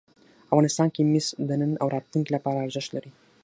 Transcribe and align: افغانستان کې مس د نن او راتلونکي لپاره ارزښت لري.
افغانستان 0.51 0.87
کې 0.95 1.01
مس 1.11 1.27
د 1.47 1.49
نن 1.61 1.71
او 1.81 1.87
راتلونکي 1.95 2.31
لپاره 2.33 2.63
ارزښت 2.65 2.89
لري. 2.93 3.11